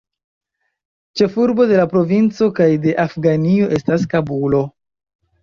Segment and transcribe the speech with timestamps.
[1.19, 4.65] Ĉefurbo de la provinco kaj de Afganio estas Kabulo.